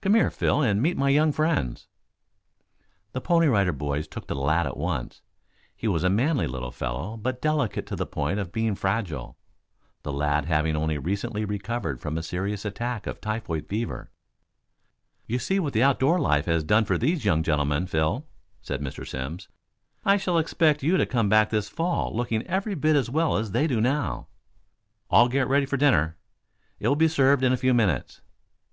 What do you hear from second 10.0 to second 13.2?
the lad having only recently recovered from a serious attack of